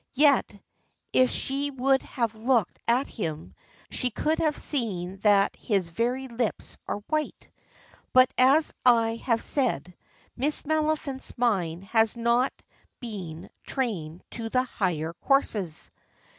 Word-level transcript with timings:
Yet, 0.15 0.59
if 1.13 1.29
she 1.29 1.69
would 1.69 2.01
have 2.01 2.33
looked 2.33 2.79
at 2.87 3.05
him, 3.05 3.53
she 3.91 4.09
could 4.09 4.39
have 4.39 4.57
seen 4.57 5.17
that 5.19 5.55
his 5.55 5.89
very 5.89 6.27
lips 6.27 6.75
are 6.87 7.01
white. 7.05 7.51
But 8.11 8.33
as 8.35 8.73
I 8.83 9.17
have 9.17 9.43
said, 9.43 9.95
Miss 10.35 10.63
Maliphant's 10.63 11.37
mind 11.37 11.83
has 11.83 12.17
not 12.17 12.51
been 12.99 13.51
trained 13.63 14.23
to 14.31 14.49
the 14.49 14.63
higher 14.63 15.13
courses. 15.13 15.91